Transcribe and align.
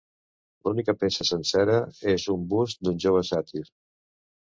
L'única 0.67 0.95
peça 1.01 1.27
sencera 1.31 1.77
és 2.17 2.27
un 2.37 2.51
bust 2.57 2.85
d'un 2.89 3.01
jove 3.09 3.25
sàtir. 3.33 3.67